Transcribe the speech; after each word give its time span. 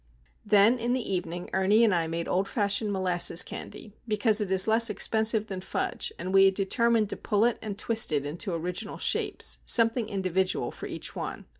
Then 0.43 0.79
in 0.79 0.93
the 0.93 1.13
evening 1.13 1.51
Ernie 1.53 1.83
and 1.83 1.93
I 1.93 2.07
made 2.07 2.27
old 2.27 2.47
fashioned 2.47 2.91
molasses 2.91 3.43
candy, 3.43 3.93
because 4.07 4.41
it 4.41 4.49
is 4.49 4.67
less 4.67 4.89
expensive 4.89 5.45
than 5.45 5.61
fudge 5.61 6.11
and 6.17 6.33
we 6.33 6.45
had 6.45 6.55
determined 6.55 7.11
to 7.11 7.15
pull 7.17 7.45
it 7.45 7.59
and 7.61 7.77
twist 7.77 8.11
it 8.11 8.25
into 8.25 8.51
original 8.51 8.97
shapes, 8.97 9.59
something 9.63 10.09
individual 10.09 10.71
for 10.71 10.87
each 10.87 11.15
one. 11.15 11.45